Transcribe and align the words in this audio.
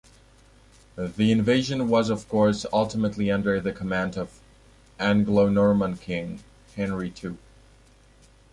The 0.95 1.31
invasion 1.31 1.87
was 1.87 2.09
of 2.09 2.27
course 2.27 2.65
ultimately 2.73 3.29
under 3.29 3.61
the 3.61 3.71
command 3.71 4.17
of 4.17 4.39
Anglo-Norman 4.97 5.97
king, 5.97 6.43
Henry 6.75 7.13
ll. 7.23 7.37